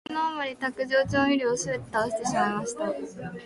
[0.09, 2.91] 怒りのあまり、卓上調味料をすべて倒してしまいました。